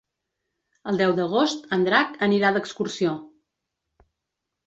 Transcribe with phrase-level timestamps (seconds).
[0.91, 3.13] El deu d'agost en Drac anirà d'excursió.